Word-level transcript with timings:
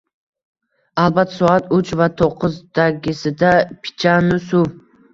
Albatta, 1.03 1.35
soat 1.41 1.69
uch 1.79 1.93
va 2.01 2.09
to`qqizdagisida 2.23 3.55
pichan-u 3.85 4.45
suv 4.51 4.71